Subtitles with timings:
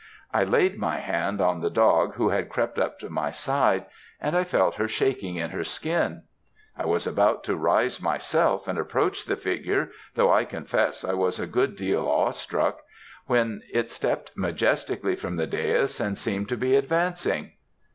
[0.33, 3.85] I laid my hand on the dog who had crept up to my side,
[4.19, 6.23] and I felt her shaking in her skin.
[6.75, 11.39] I was about to rise myself and approach the figure, though I confess I was
[11.39, 12.79] a good deal awe struck,
[13.27, 17.51] when it stepped majestically from the dais, and seemed to be advancing.